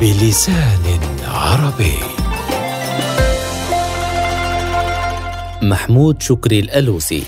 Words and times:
بلسان 0.00 1.00
عربي. 1.24 1.92
محمود 5.62 6.22
شكري 6.22 6.60
الألوسي. 6.60 7.22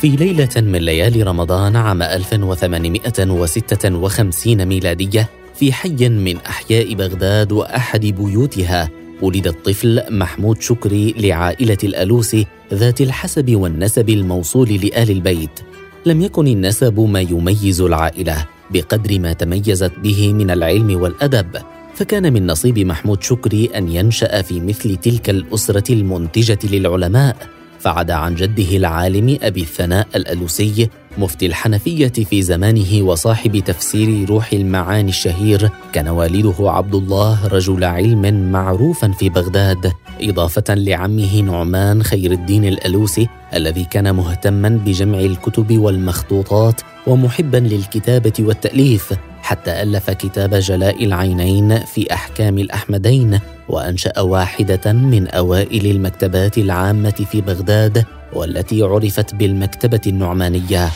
في 0.00 0.08
ليلة 0.08 0.48
من 0.56 0.78
ليالي 0.78 1.22
رمضان 1.22 1.76
عام 1.76 2.02
1856 2.02 4.66
ميلادية 4.66 5.28
في 5.54 5.72
حي 5.72 6.08
من 6.08 6.36
أحياء 6.36 6.94
بغداد 6.94 7.52
وأحد 7.52 8.06
بيوتها 8.06 8.90
ولد 9.22 9.46
الطفل 9.46 10.02
محمود 10.10 10.62
شكري 10.62 11.14
لعائلة 11.18 11.78
الألوسي 11.84 12.46
ذات 12.74 13.00
الحسب 13.00 13.54
والنسب 13.54 14.08
الموصول 14.08 14.68
لآل 14.68 15.10
البيت. 15.10 15.69
لم 16.06 16.20
يكن 16.20 16.46
النسب 16.46 17.00
ما 17.00 17.20
يميز 17.20 17.80
العائلة 17.80 18.46
بقدر 18.70 19.18
ما 19.18 19.32
تميزت 19.32 19.92
به 20.02 20.32
من 20.32 20.50
العلم 20.50 21.00
والأدب 21.00 21.46
فكان 21.94 22.32
من 22.32 22.46
نصيب 22.46 22.78
محمود 22.78 23.22
شكري 23.22 23.70
أن 23.76 23.88
ينشأ 23.88 24.42
في 24.42 24.60
مثل 24.60 24.96
تلك 24.96 25.30
الأسرة 25.30 25.92
المنتجة 25.92 26.58
للعلماء 26.64 27.36
فعدا 27.80 28.14
عن 28.14 28.34
جده 28.34 28.76
العالم 28.76 29.38
أبي 29.42 29.60
الثناء 29.60 30.08
الألوسي 30.14 30.88
مفتي 31.18 31.46
الحنفية 31.46 32.08
في 32.08 32.42
زمانه 32.42 33.02
وصاحب 33.02 33.58
تفسير 33.58 34.28
روح 34.28 34.52
المعاني 34.52 35.08
الشهير 35.08 35.70
كان 35.92 36.08
والده 36.08 36.54
عبد 36.60 36.94
الله 36.94 37.46
رجل 37.46 37.84
علم 37.84 38.52
معروفا 38.52 39.12
في 39.12 39.28
بغداد. 39.28 39.92
إضافة 40.22 40.74
لعمه 40.74 41.40
نعمان 41.40 42.02
خير 42.02 42.32
الدين 42.32 42.64
الألوسي 42.64 43.28
الذي 43.54 43.84
كان 43.84 44.14
مهتما 44.14 44.68
بجمع 44.68 45.18
الكتب 45.18 45.78
والمخطوطات 45.78 46.80
ومحبا 47.06 47.56
للكتابة 47.56 48.32
والتأليف 48.40 49.14
حتى 49.42 49.82
ألف 49.82 50.10
كتاب 50.10 50.54
جلاء 50.54 51.04
العينين 51.04 51.78
في 51.78 52.12
أحكام 52.12 52.58
الأحمدين 52.58 53.40
وأنشأ 53.68 54.20
واحدة 54.20 54.92
من 54.92 55.28
أوائل 55.28 55.86
المكتبات 55.86 56.58
العامة 56.58 57.26
في 57.30 57.40
بغداد 57.40 58.04
والتي 58.32 58.82
عرفت 58.82 59.34
بالمكتبة 59.34 60.00
النعمانية. 60.06 60.90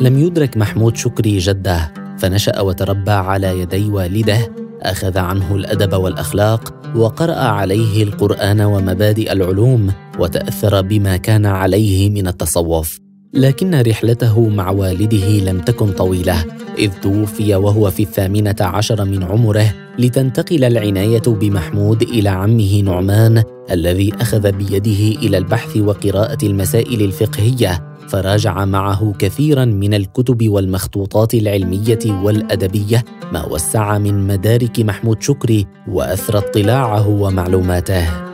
لم 0.00 0.18
يدرك 0.18 0.56
محمود 0.56 0.96
شكري 0.96 1.38
جدة 1.38 1.92
فنشأ 2.18 2.60
وتربى 2.60 3.10
على 3.10 3.60
يدي 3.60 3.90
والده 3.90 4.67
أخذ 4.82 5.18
عنه 5.18 5.54
الأدب 5.54 5.94
والأخلاق 5.94 6.74
وقرأ 6.96 7.34
عليه 7.34 8.02
القرآن 8.02 8.60
ومبادئ 8.60 9.32
العلوم 9.32 9.92
وتأثر 10.18 10.82
بما 10.82 11.16
كان 11.16 11.46
عليه 11.46 12.10
من 12.10 12.28
التصوف. 12.28 12.98
لكن 13.34 13.74
رحلته 13.74 14.48
مع 14.48 14.70
والده 14.70 15.28
لم 15.50 15.60
تكن 15.60 15.92
طويلة 15.92 16.44
إذ 16.78 16.90
توفي 17.02 17.54
وهو 17.54 17.90
في 17.90 18.02
الثامنة 18.02 18.56
عشر 18.60 19.04
من 19.04 19.22
عمره 19.22 19.74
لتنتقل 19.98 20.64
العناية 20.64 21.22
بمحمود 21.26 22.02
إلى 22.02 22.28
عمه 22.28 22.80
نعمان 22.80 23.42
الذي 23.70 24.12
أخذ 24.20 24.52
بيده 24.52 25.20
إلى 25.22 25.38
البحث 25.38 25.76
وقراءة 25.76 26.38
المسائل 26.46 27.02
الفقهية 27.02 27.87
فراجع 28.08 28.64
معه 28.64 29.12
كثيرا 29.18 29.64
من 29.64 29.94
الكتب 29.94 30.48
والمخطوطات 30.48 31.34
العلمية 31.34 31.98
والأدبية 32.06 33.04
ما 33.32 33.46
وسع 33.46 33.98
من 33.98 34.26
مدارك 34.26 34.80
محمود 34.80 35.22
شكري 35.22 35.66
واثرى 35.88 36.38
اطلاعه 36.38 37.08
ومعلوماته. 37.08 38.28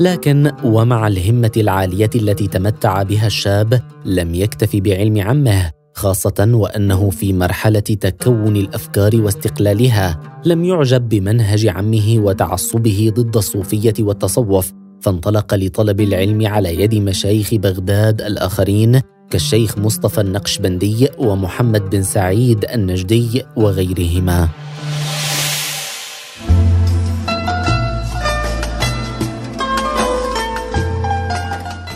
لكن 0.00 0.52
ومع 0.64 1.06
الهمة 1.06 1.52
العالية 1.56 2.10
التي 2.14 2.46
تمتع 2.46 3.02
بها 3.02 3.26
الشاب 3.26 3.80
لم 4.04 4.34
يكتف 4.34 4.76
بعلم 4.76 5.20
عمه 5.20 5.70
خاصة 5.94 6.50
وأنه 6.52 7.10
في 7.10 7.32
مرحلة 7.32 7.80
تكون 7.80 8.56
الأفكار 8.56 9.20
واستقلالها 9.20 10.20
لم 10.44 10.64
يعجب 10.64 11.08
بمنهج 11.08 11.66
عمه 11.66 12.14
وتعصبه 12.18 13.12
ضد 13.16 13.36
الصوفية 13.36 13.94
والتصوف 14.00 14.72
فانطلق 15.00 15.54
لطلب 15.54 16.00
العلم 16.00 16.46
على 16.46 16.80
يد 16.80 16.94
مشايخ 16.94 17.54
بغداد 17.54 18.22
الآخرين 18.22 19.00
كالشيخ 19.30 19.78
مصطفى 19.78 20.20
النقشبندي 20.20 21.08
ومحمد 21.18 21.90
بن 21.90 22.02
سعيد 22.02 22.64
النجدي 22.64 23.44
وغيرهما. 23.56 24.48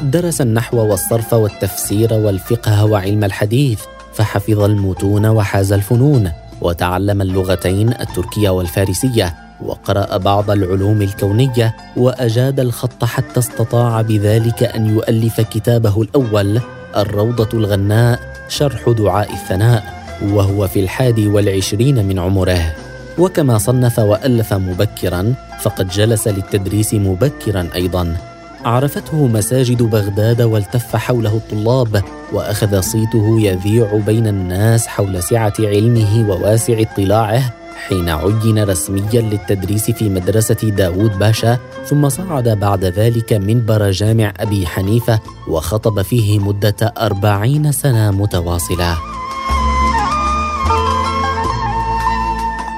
درس 0.02 0.40
النحو 0.40 0.76
والصرف 0.78 1.32
والتفسير 1.32 2.12
والفقه 2.12 2.84
وعلم 2.84 3.24
الحديث 3.24 3.80
فحفظ 4.12 4.60
المتون 4.60 5.26
وحاز 5.26 5.72
الفنون 5.72 6.30
وتعلم 6.60 7.22
اللغتين 7.22 7.88
التركية 7.88 8.50
والفارسية 8.50 9.43
وقرأ 9.60 10.16
بعض 10.16 10.50
العلوم 10.50 11.02
الكونية 11.02 11.74
وأجاد 11.96 12.60
الخط 12.60 13.04
حتى 13.04 13.40
استطاع 13.40 14.02
بذلك 14.02 14.62
أن 14.62 14.86
يؤلف 14.86 15.40
كتابه 15.40 16.02
الأول 16.02 16.60
الروضة 16.96 17.48
الغناء 17.58 18.20
شرح 18.48 18.88
دعاء 18.88 19.32
الثناء 19.32 19.84
وهو 20.22 20.68
في 20.68 20.80
الحادي 20.80 21.28
والعشرين 21.28 22.04
من 22.04 22.18
عمره. 22.18 22.74
وكما 23.18 23.58
صنف 23.58 23.98
وألف 23.98 24.54
مبكرا 24.54 25.34
فقد 25.60 25.88
جلس 25.88 26.28
للتدريس 26.28 26.94
مبكرا 26.94 27.68
أيضا. 27.74 28.16
عرفته 28.64 29.26
مساجد 29.26 29.82
بغداد 29.82 30.42
والتف 30.42 30.96
حوله 30.96 31.36
الطلاب 31.36 32.02
وأخذ 32.32 32.80
صيته 32.80 33.40
يذيع 33.40 34.00
بين 34.06 34.26
الناس 34.26 34.86
حول 34.86 35.22
سعة 35.22 35.52
علمه 35.60 36.30
وواسع 36.30 36.80
اطلاعه 36.80 37.42
حين 37.88 38.08
عين 38.08 38.64
رسميا 38.64 39.20
للتدريس 39.20 39.90
في 39.90 40.08
مدرسة 40.08 40.54
داود 40.54 41.18
باشا 41.18 41.58
ثم 41.86 42.08
صعد 42.08 42.48
بعد 42.48 42.84
ذلك 42.84 43.32
منبر 43.32 43.90
جامع 43.90 44.32
أبي 44.36 44.66
حنيفة 44.66 45.20
وخطب 45.48 46.02
فيه 46.02 46.38
مدة 46.38 46.94
أربعين 46.98 47.72
سنة 47.72 48.10
متواصلة. 48.10 48.98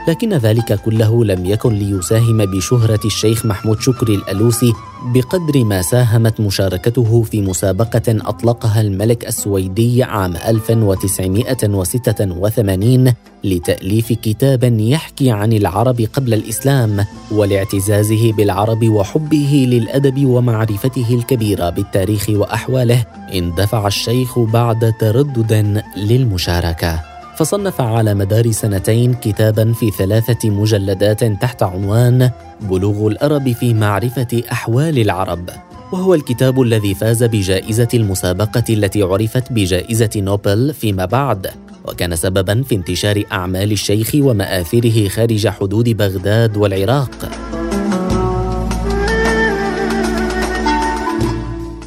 لكن 0.08 0.34
ذلك 0.34 0.80
كله 0.80 1.24
لم 1.24 1.46
يكن 1.46 1.72
ليساهم 1.72 2.46
بشهرة 2.46 3.00
الشيخ 3.04 3.46
محمود 3.46 3.80
شكري 3.80 4.14
الألوسي 4.14 4.72
بقدر 5.06 5.64
ما 5.64 5.82
ساهمت 5.82 6.40
مشاركته 6.40 7.22
في 7.22 7.40
مسابقة 7.40 8.02
أطلقها 8.08 8.80
الملك 8.80 9.28
السويدي 9.28 10.02
عام 10.02 10.36
1986 10.36 13.12
لتأليف 13.44 14.12
كتاب 14.12 14.80
يحكي 14.80 15.30
عن 15.30 15.52
العرب 15.52 16.08
قبل 16.12 16.34
الإسلام 16.34 17.04
ولاعتزازه 17.30 18.32
بالعرب 18.32 18.88
وحبه 18.88 19.66
للأدب 19.70 20.26
ومعرفته 20.26 21.14
الكبيرة 21.14 21.70
بالتاريخ 21.70 22.28
وأحواله 22.28 23.04
اندفع 23.34 23.86
الشيخ 23.86 24.38
بعد 24.38 24.92
تردد 25.00 25.82
للمشاركة. 25.96 27.15
فصنف 27.36 27.80
على 27.80 28.14
مدار 28.14 28.50
سنتين 28.50 29.14
كتابا 29.14 29.72
في 29.72 29.90
ثلاثة 29.90 30.50
مجلدات 30.50 31.24
تحت 31.24 31.62
عنوان 31.62 32.30
بلوغ 32.60 33.06
الأرب 33.06 33.52
في 33.52 33.74
معرفة 33.74 34.42
أحوال 34.52 34.98
العرب. 34.98 35.50
وهو 35.92 36.14
الكتاب 36.14 36.62
الذي 36.62 36.94
فاز 36.94 37.24
بجائزة 37.24 37.88
المسابقة 37.94 38.64
التي 38.70 39.02
عرفت 39.02 39.52
بجائزة 39.52 40.10
نوبل 40.16 40.74
فيما 40.74 41.04
بعد 41.04 41.50
وكان 41.84 42.16
سببا 42.16 42.62
في 42.62 42.74
انتشار 42.74 43.22
أعمال 43.32 43.72
الشيخ 43.72 44.10
ومآثره 44.14 45.08
خارج 45.08 45.48
حدود 45.48 45.88
بغداد 45.88 46.56
والعراق. 46.56 47.28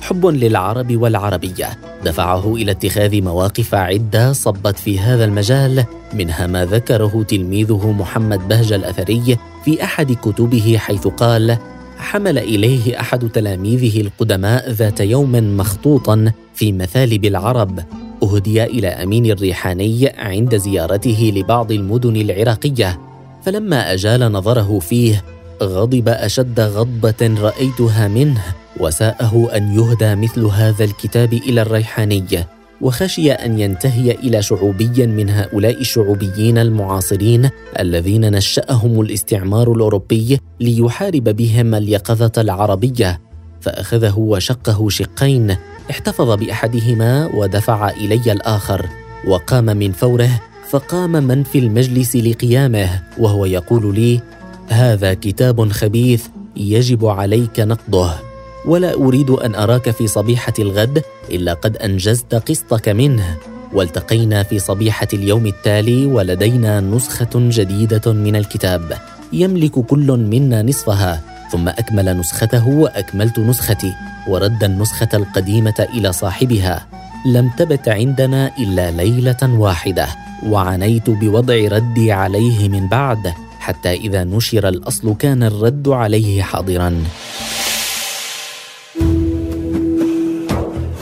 حب 0.02 0.26
للعرب 0.26 0.98
والعربية. 0.98 1.89
دفعه 2.06 2.56
إلى 2.56 2.72
اتخاذ 2.72 3.22
مواقف 3.22 3.76
عدة 3.76 4.34
صبت 4.34 4.80
في 4.80 5.00
هذا 5.00 5.26
المجال 5.26 5.86
منها 6.14 6.48
ما 6.48 6.66
ذكره 6.66 7.26
تلميذه 7.28 7.92
محمد 7.92 8.48
بهجه 8.48 8.76
الأثري 8.76 9.38
في 9.66 9.84
أحد 9.84 10.12
كتبه 10.12 10.78
حيث 10.78 11.08
قال 11.08 11.58
حمل 11.98 12.38
إليه 12.38 13.00
أحد 13.00 13.30
تلاميذه 13.30 14.02
القدماء 14.02 14.72
ذات 14.72 15.00
يوم 15.00 15.58
مخطوطا 15.58 16.32
في 16.54 16.72
مثالب 16.72 17.26
العرب. 17.26 17.80
أهدي 18.24 18.64
إلى 18.64 18.88
أمين 18.88 19.26
الريحاني 19.26 20.14
عند 20.18 20.58
زيارته 20.58 21.32
لبعض 21.36 21.72
المدن 21.72 22.16
العراقية. 22.16 23.00
فلما 23.44 23.94
أجال 23.94 24.32
نظره 24.32 24.80
فيه 24.80 25.24
غضب 25.64 26.10
أشد 26.10 26.60
غضبة 26.60 27.36
رأيتها 27.42 28.08
منه 28.08 28.42
وساءه 28.80 29.50
أن 29.56 29.74
يهدى 29.74 30.16
مثل 30.16 30.46
هذا 30.46 30.84
الكتاب 30.84 31.34
إلى 31.34 31.62
الريحانية 31.62 32.48
وخشي 32.82 33.32
أن 33.32 33.60
ينتهي 33.60 34.12
إلى 34.12 34.42
شعوبي 34.42 35.08
من 35.08 35.30
هؤلاء 35.30 35.82
الشعوبيين 35.82 36.58
المعاصرين 36.58 37.50
الذين 37.80 38.32
نشأهم 38.32 39.02
الاستعمار 39.02 39.72
الأوروبي 39.72 40.40
ليحارب 40.60 41.24
بهم 41.24 41.76
اليقظة 41.76 42.32
العربية. 42.38 43.22
فأخذه 43.62 44.20
وشقه 44.20 44.90
شقين 44.90 45.56
احتفظ 45.92 46.32
بأحدهما 46.32 47.30
ودفع 47.36 47.90
إلي 47.90 48.32
الآخر 48.32 48.86
وقام 49.28 49.66
من 49.66 49.92
فوره 49.92 50.30
فقام 50.70 51.12
من 51.12 51.44
في 51.44 51.60
المجلس 51.60 52.16
لقيامه 52.16 53.04
وهو 53.18 53.46
يقول 53.46 53.96
لي 53.96 54.22
هذا 54.68 55.14
كتاب 55.14 55.72
خبيث 55.72 56.28
يجب 56.56 57.06
عليك 57.06 57.60
نقضه. 57.60 58.29
ولا 58.66 58.94
أريد 58.94 59.30
أن 59.30 59.56
أراك 59.56 59.92
في 59.92 60.08
صبيحة 60.08 60.54
الغد 60.60 61.04
إلا 61.32 61.54
قد 61.54 61.78
أنجزت 61.78 62.36
قسطك 62.36 62.90
منه. 62.90 63.38
والتقينا 63.74 64.44
في 64.44 64.60
صبيحة 64.60 65.08
اليوم 65.14 65.46
التالي 65.46 66.06
ولدينا 66.06 66.80
نسخة 66.80 67.30
جديدة 67.36 68.14
من 68.14 68.36
الكتاب. 68.36 68.98
يملك 69.34 69.80
كل 69.80 70.12
منا 70.12 70.62
نصفها 70.62 71.22
ثم 71.52 71.68
أكمل 71.68 72.18
نسخته 72.18 72.68
وأكملت 72.68 73.40
نسختي 73.40 73.94
ورد 74.28 74.64
النسخة 74.64 75.10
القديمة 75.14 75.88
إلى 75.94 76.14
صاحبها. 76.14 76.88
لم 77.26 77.50
تبت 77.58 77.90
عندنا 77.90 78.52
إلا 78.58 78.92
ليلة 78.92 79.38
واحدة 79.44 80.08
وعنيت 80.46 81.10
بوضع 81.10 81.68
ردي 81.68 82.12
عليه 82.12 82.70
من 82.70 82.88
بعد 82.88 83.34
حتى 83.60 83.94
إذا 83.94 84.24
نشر 84.24 84.68
الأصل 84.68 85.16
كان 85.20 85.44
الرد 85.44 85.88
عليه 85.88 86.42
حاضرا. 86.42 87.04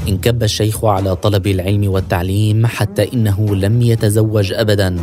انكب 0.07 0.43
الشيخ 0.43 0.85
على 0.85 1.15
طلب 1.15 1.47
العلم 1.47 1.91
والتعليم 1.91 2.65
حتى 2.65 3.13
إنه 3.13 3.55
لم 3.55 3.81
يتزوج 3.81 4.53
ابدا. 4.53 4.95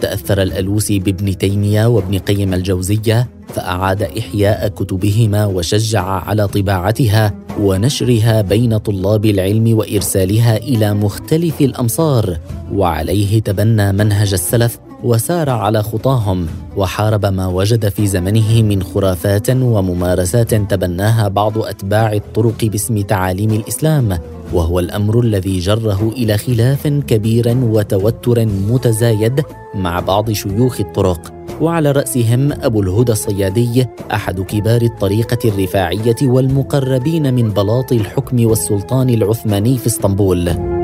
تأثر 0.00 0.42
الألوسي 0.42 0.98
بابن 0.98 1.38
تيمية 1.38 1.86
وابن 1.86 2.18
قيم 2.18 2.54
الجوزية 2.54 3.28
فأعاد 3.48 4.02
إحياء 4.02 4.68
كتبهما 4.68 5.46
وشجع 5.46 6.02
على 6.02 6.48
طباعتها 6.48 7.34
ونشرها 7.60 8.40
بين 8.40 8.78
طلاب 8.78 9.26
العلم 9.26 9.78
وإرسالها 9.78 10.56
إلى 10.56 10.94
مختلف 10.94 11.60
الأمصار 11.60 12.38
وعليه 12.72 13.40
تبنى 13.40 13.92
منهج 13.92 14.32
السلف 14.32 14.78
وسار 15.04 15.50
على 15.50 15.82
خطاهم 15.82 16.46
وحارب 16.76 17.26
ما 17.26 17.46
وجد 17.46 17.88
في 17.88 18.06
زمنه 18.06 18.62
من 18.62 18.82
خرافات 18.82 19.50
وممارسات 19.50 20.54
تبناها 20.54 21.28
بعض 21.28 21.58
أتباع 21.58 22.12
الطرق 22.12 22.64
باسم 22.64 23.00
تعاليم 23.00 23.50
الإسلام 23.50 24.18
وهو 24.52 24.78
الأمر 24.78 25.20
الذي 25.20 25.58
جره 25.58 26.12
إلى 26.16 26.38
خلاف 26.38 26.86
كبير 26.86 27.56
وتوتر 27.62 28.46
متزايد 28.46 29.42
مع 29.74 30.00
بعض 30.00 30.30
شيوخ 30.32 30.80
الطرق. 30.80 31.32
وعلى 31.60 31.90
رأسهم 31.92 32.52
أبو 32.52 32.80
الهدى 32.82 33.12
الصيادي 33.12 33.86
أحد 34.12 34.40
كبار 34.40 34.82
الطريقة 34.82 35.48
الرفاعية 35.48 36.16
والمقربين 36.22 37.34
من 37.34 37.50
بلاط 37.50 37.92
الحكم 37.92 38.46
والسلطان 38.46 39.10
العثماني 39.10 39.78
في 39.78 39.86
اسطنبول. 39.86 40.77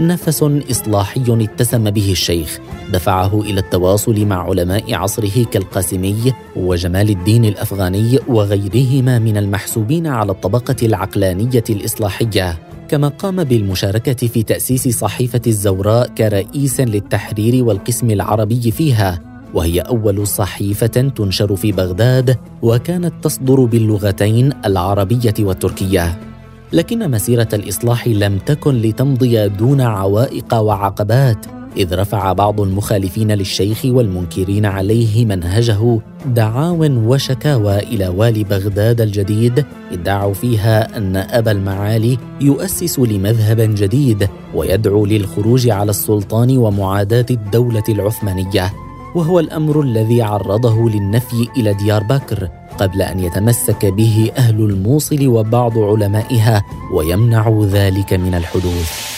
نفس 0.00 0.42
إصلاحي 0.70 1.22
اتسم 1.28 1.90
به 1.90 2.12
الشيخ 2.12 2.58
دفعه 2.92 3.40
إلى 3.40 3.60
التواصل 3.60 4.26
مع 4.26 4.48
علماء 4.48 4.94
عصره 4.94 5.44
كالقاسمي 5.44 6.32
وجمال 6.56 7.10
الدين 7.10 7.44
الأفغاني 7.44 8.18
وغيرهما 8.28 9.18
من 9.18 9.36
المحسوبين 9.36 10.06
على 10.06 10.32
الطبقة 10.32 10.76
العقلانية 10.82 11.64
الإصلاحية. 11.70 12.58
كما 12.88 13.08
قام 13.08 13.44
بالمشاركة 13.44 14.26
في 14.26 14.42
تأسيس 14.42 14.88
صحيفة 14.98 15.42
الزوراء 15.46 16.08
كرئيس 16.08 16.80
للتحرير 16.80 17.64
والقسم 17.64 18.10
العربي 18.10 18.70
فيها 18.70 19.20
وهي 19.54 19.80
أول 19.80 20.26
صحيفة 20.26 20.86
تنشر 20.86 21.56
في 21.56 21.72
بغداد 21.72 22.36
وكانت 22.62 23.24
تصدر 23.24 23.64
باللغتين 23.64 24.52
العربية 24.64 25.34
والتركية. 25.40 26.29
لكن 26.72 27.10
مسيرة 27.10 27.48
الإصلاح 27.52 28.08
لم 28.08 28.38
تكن 28.38 28.74
لتمضي 28.74 29.48
دون 29.48 29.80
عوائق 29.80 30.54
وعقبات 30.54 31.46
إذ 31.76 31.94
رفع 31.94 32.32
بعض 32.32 32.60
المخالفين 32.60 33.32
للشيخ 33.32 33.84
والمنكرين 33.84 34.66
عليه 34.66 35.24
منهجه 35.24 36.00
دعاو 36.26 36.82
وشكاوى 36.82 37.78
إلى 37.78 38.08
والي 38.08 38.44
بغداد 38.44 39.00
الجديد 39.00 39.64
ادعوا 39.92 40.34
فيها 40.34 40.96
أن 40.96 41.16
أبا 41.16 41.50
المعالي 41.50 42.18
يؤسس 42.40 42.98
لمذهب 42.98 43.60
جديد 43.60 44.28
ويدعو 44.54 45.06
للخروج 45.06 45.68
على 45.68 45.90
السلطان 45.90 46.58
ومعاداة 46.58 47.26
الدولة 47.30 47.84
العثمانية. 47.88 48.72
وهو 49.14 49.40
الأمر 49.40 49.80
الذي 49.80 50.22
عرضه 50.22 50.90
للنفي 50.90 51.48
إلى 51.56 51.74
ديار 51.74 52.02
بكر 52.02 52.48
قبل 52.78 53.02
أن 53.02 53.20
يتمسك 53.20 53.86
به 53.86 54.30
أهل 54.36 54.60
الموصل 54.60 55.26
وبعض 55.26 55.78
علمائها 55.78 56.64
ويمنع 56.92 57.60
ذلك 57.62 58.12
من 58.12 58.34
الحدوث. 58.34 59.10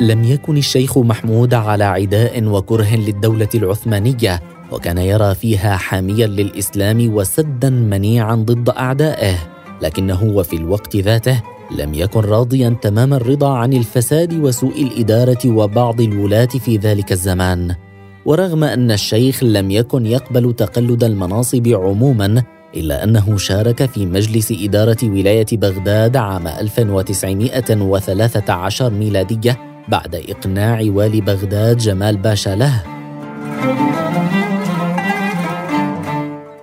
لم 0.00 0.24
يكن 0.24 0.56
الشيخ 0.56 0.98
محمود 0.98 1.54
على 1.54 1.84
عداء 1.84 2.44
وكره 2.44 2.94
للدولة 2.96 3.48
العثمانية 3.54 4.40
وكان 4.72 4.98
يرى 4.98 5.34
فيها 5.34 5.76
حاميا 5.76 6.26
للإسلام 6.26 7.14
وسدا 7.14 7.70
منيعا 7.70 8.34
ضد 8.34 8.68
أعدائه 8.68 9.34
لكنه 9.82 10.24
وفي 10.24 10.56
الوقت 10.56 10.96
ذاته 10.96 11.42
لم 11.78 11.94
يكن 11.94 12.20
راضيا 12.20 12.76
تمام 12.82 13.14
الرضا 13.14 13.56
عن 13.56 13.72
الفساد 13.72 14.40
وسوء 14.40 14.82
الإدارة 14.82 15.38
وبعض 15.46 16.00
الولاة 16.00 16.46
في 16.46 16.76
ذلك 16.76 17.12
الزمان. 17.12 17.74
ورغم 18.24 18.64
أن 18.64 18.90
الشيخ 18.90 19.44
لم 19.44 19.70
يكن 19.70 20.06
يقبل 20.06 20.52
تقلد 20.52 21.04
المناصب 21.04 21.68
عموما 21.68 22.42
إلا 22.74 23.04
أنه 23.04 23.36
شارك 23.36 23.86
في 23.86 24.06
مجلس 24.06 24.52
إدارة 24.62 24.96
ولاية 25.02 25.46
بغداد 25.52 26.16
عام 26.16 26.46
1913 26.46 28.90
ميلادية 28.90 29.58
بعد 29.88 30.14
إقناع 30.28 30.82
والي 30.86 31.20
بغداد 31.20 31.76
جمال 31.76 32.16
باشا 32.16 32.50
له. 32.50 32.82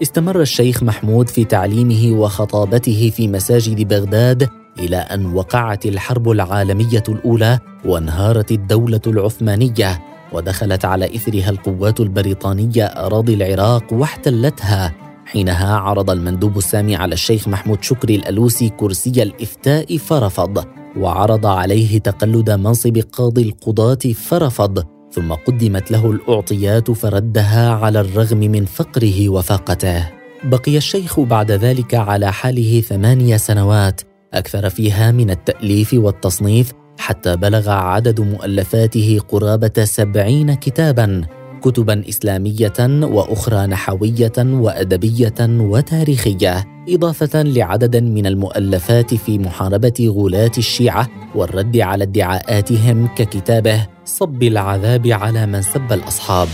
استمر 0.04 0.42
الشيخ 0.42 0.84
محمود 0.84 1.30
في 1.30 1.44
تعليمه 1.44 2.20
وخطابته 2.20 3.12
في 3.16 3.28
مساجد 3.28 3.88
بغداد 3.88 4.50
إلى 4.80 4.98
أن 4.98 5.34
وقعت 5.34 5.86
الحرب 5.86 6.30
العالمية 6.30 7.04
الأولى 7.10 7.60
وانهارت 7.86 8.52
الدولة 8.52 9.02
العثمانية 9.08 10.02
ودخلت 10.34 10.86
على 10.86 11.06
إثرها 11.06 11.50
القوات 11.50 12.00
البريطانية 12.00 12.86
أراضي 12.86 13.34
العراق 13.34 13.94
واحتلتها. 13.94 14.94
حينها 15.26 15.76
عرض 15.76 16.10
المندوب 16.10 16.58
السامي 16.58 16.96
على 16.96 17.14
الشيخ 17.14 17.48
محمود 17.48 17.84
شكري 17.84 18.16
الألوسي 18.16 18.70
كرسي 18.70 19.24
الإفتاء 19.24 19.98
فرفض 19.98 20.66
وعرض 20.98 21.46
عليه 21.46 22.00
تقلد 22.00 22.52
منصب 22.52 22.98
قاضي 23.12 23.42
القضاة 23.42 24.14
فرفض. 24.16 24.93
ثم 25.14 25.34
قدمت 25.34 25.92
له 25.92 26.12
الأعطيات 26.12 26.92
فردها 26.92 27.72
على 27.72 28.00
الرغم 28.00 28.38
من 28.38 28.66
فقره 28.66 29.30
وفاقته. 29.30 30.10
بقي 30.44 30.78
الشيخ 30.78 31.20
بعد 31.20 31.52
ذلك 31.52 31.96
على 31.96 32.34
حاله 32.34 32.82
ثمانيه 32.82 33.38
سنوات 33.38 34.02
أكثر 34.34 34.70
فيها 34.70 35.12
من 35.12 35.30
التأليف 35.30 35.94
والتصنيف 35.94 36.72
حتى 36.98 37.36
بلغ 37.36 37.70
عدد 37.70 38.22
مؤلفاته 38.22 39.20
قرابة 39.30 39.84
سبعين 39.84 40.54
كتابا 40.54 41.22
كتبا 41.62 42.10
إسلامية 42.10 42.80
وأخرى 43.04 43.68
نحوية 43.68 44.38
وأدبية 44.38 45.40
وتاريخية 45.40 46.66
إضافة 46.90 47.42
لعدد 47.42 47.96
من 47.98 48.26
المؤلفات 48.26 49.14
في 49.14 49.40
محاربة 49.40 50.14
غلاة 50.18 50.52
الشيعة 50.58 51.08
والرد 51.36 51.78
على 51.78 52.04
ادعاءاتهم 52.04 53.08
ككتابه. 53.08 53.93
صب 54.06 54.44
العذاب 54.44 55.08
على 55.08 55.46
من 55.46 55.62
سب 55.62 55.94
الأصحاب. 55.94 56.48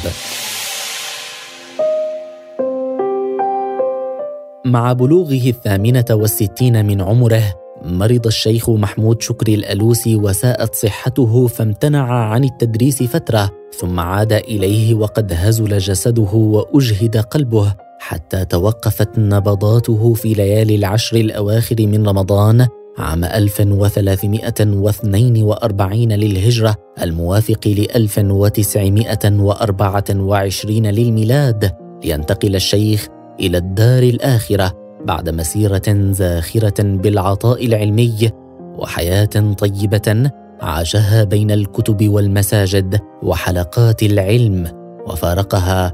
مع 4.66 4.94
بلوغه 4.94 5.50
الثامنة 5.50 6.06
والستين 6.12 6.86
من 6.86 7.02
عمره 7.02 7.44
مرض 7.86 8.28
الشيخ 8.28 8.70
محمود 8.70 9.22
شكري 9.22 9.56
الألوسي 9.56 10.16
وساءت 10.16 10.76
صحته 10.76 11.48
فامتنع 11.48 12.12
عن 12.12 12.44
التدريس 12.44 13.04
فترة 13.04 13.50
ثم 13.80 14.00
عاد 14.00 14.34
إليه 14.34 14.94
وقد 14.94 15.34
هزل 15.34 15.78
جسده 15.78 16.32
وأجهد 16.34 17.18
قلبه 17.18 17.76
حتى 18.00 18.46
توقفت 18.46 19.20
نبضاته 19.20 20.14
في 20.14 20.34
ليالي 20.34 20.76
العشر 20.76 21.18
الأواخر 21.18 21.76
من 21.80 22.08
رمضان 22.08 22.68
عام 22.98 23.24
1342 23.24 26.14
للهجرة 26.14 26.76
الموافق 27.02 27.68
ل 27.68 27.88
1924 27.96 30.88
للميلاد 30.88 31.72
لينتقل 32.04 32.56
الشيخ 32.56 33.08
إلى 33.40 33.58
الدار 33.58 34.04
الآخرة 34.04 34.74
بعد 35.06 35.30
مسيرة 35.30 36.12
زاخرة 36.12 36.84
بالعطاء 36.84 37.66
العلمي 37.66 38.32
وحياة 38.78 39.54
طيبة 39.58 40.32
عاشها 40.62 41.24
بين 41.24 41.52
الكتب 41.52 42.10
والمساجد 42.10 43.00
وحلقات 43.24 44.04
العلم 44.04 44.68
وفارقها 45.08 45.94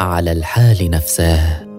على 0.00 0.32
الحال 0.32 0.90
نفسه. 0.90 1.69